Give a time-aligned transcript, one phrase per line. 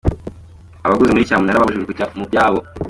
[0.85, 2.59] Abaguze muri cyamunara babujijwe kujya mu byabo.